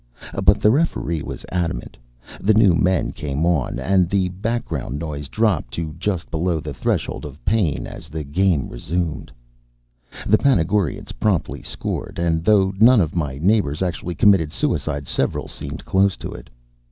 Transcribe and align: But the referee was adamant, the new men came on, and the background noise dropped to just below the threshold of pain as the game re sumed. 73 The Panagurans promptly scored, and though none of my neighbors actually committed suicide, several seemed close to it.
But 0.43 0.59
the 0.59 0.71
referee 0.71 1.21
was 1.21 1.45
adamant, 1.51 1.95
the 2.39 2.55
new 2.55 2.73
men 2.73 3.11
came 3.11 3.45
on, 3.45 3.77
and 3.77 4.09
the 4.09 4.29
background 4.29 4.97
noise 4.97 5.29
dropped 5.29 5.75
to 5.75 5.93
just 5.99 6.31
below 6.31 6.59
the 6.59 6.73
threshold 6.73 7.23
of 7.23 7.45
pain 7.45 7.85
as 7.85 8.09
the 8.09 8.23
game 8.23 8.67
re 8.67 8.79
sumed. 8.79 9.29
73 10.23 10.31
The 10.31 10.37
Panagurans 10.39 11.11
promptly 11.19 11.61
scored, 11.61 12.17
and 12.17 12.43
though 12.43 12.73
none 12.79 12.99
of 12.99 13.13
my 13.15 13.37
neighbors 13.43 13.83
actually 13.83 14.15
committed 14.15 14.51
suicide, 14.51 15.05
several 15.05 15.47
seemed 15.47 15.85
close 15.85 16.17
to 16.17 16.31
it. 16.31 16.49